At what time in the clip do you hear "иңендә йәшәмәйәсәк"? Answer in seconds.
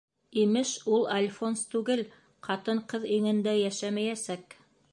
3.19-4.57